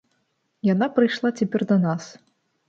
Яна 0.69 0.87
прыйшла 0.95 1.29
цяпер 1.41 1.61
да 1.73 1.79
нас. 1.85 2.03